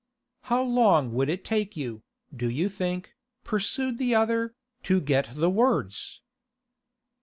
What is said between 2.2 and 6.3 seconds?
do you think,' pursued the other, 'to get the words?